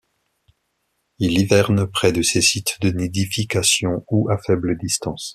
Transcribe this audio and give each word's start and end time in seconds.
Il 1.19 1.37
hiverne 1.37 1.85
près 1.85 2.11
de 2.11 2.23
ces 2.23 2.41
sites 2.41 2.79
de 2.81 2.89
nidification 2.89 4.03
ou 4.09 4.31
à 4.31 4.39
faible 4.39 4.75
distance. 4.79 5.29